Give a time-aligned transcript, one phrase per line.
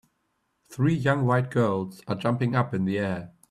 [0.71, 3.33] Three young white girls are jumping up in the air.